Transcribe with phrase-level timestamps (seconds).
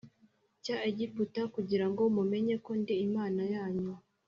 [0.63, 3.91] cya Egiputa kugira ngo mumenye ko ndi Imana yanyu